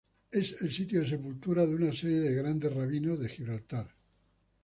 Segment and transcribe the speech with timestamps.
[0.31, 3.87] Es el sitio de sepultura de una serie de "Grandes Rabinos" de Gibraltar.